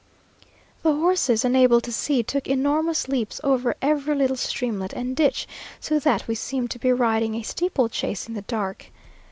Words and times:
The 0.81 0.95
horses, 0.95 1.45
unable 1.45 1.79
to 1.79 1.91
see, 1.91 2.23
took 2.23 2.47
enormous 2.47 3.07
leaps 3.07 3.39
over 3.43 3.75
every 3.83 4.15
little 4.15 4.35
streamlet 4.35 4.93
and 4.93 5.15
ditch, 5.15 5.47
so 5.79 5.99
that 5.99 6.27
we 6.27 6.33
seemed 6.33 6.71
to 6.71 6.79
be 6.79 6.91
riding 6.91 7.35
a 7.35 7.43
steeple 7.43 7.87
chase 7.87 8.27
in 8.27 8.33
the 8.33 8.41
dark. 8.41 8.89